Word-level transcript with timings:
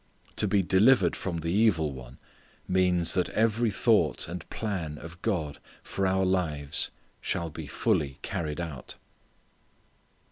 To 0.37 0.47
be 0.47 0.63
delivered 0.63 1.15
from 1.15 1.41
the 1.41 1.51
evil 1.51 1.91
one 1.91 2.17
means 2.67 3.13
that 3.13 3.29
every 3.29 3.69
thought 3.69 4.27
and 4.27 4.49
plan 4.49 4.97
of 4.97 5.21
God 5.21 5.59
for 5.83 6.07
our 6.07 6.25
lives 6.25 6.89
shall 7.21 7.51
be 7.51 7.67
fully 7.67 8.17
carried 8.23 8.59
out. 8.59 8.95